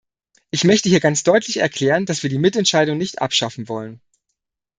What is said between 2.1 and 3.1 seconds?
wir die Mitentscheidung